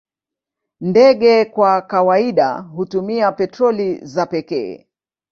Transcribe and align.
Ndege 0.81 1.45
kwa 1.45 1.81
kawaida 1.81 2.59
hutumia 2.59 3.31
petroli 3.31 4.05
za 4.05 4.25
pekee. 4.25 4.87